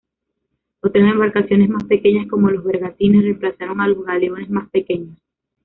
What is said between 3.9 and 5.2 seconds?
galeones más pequeños.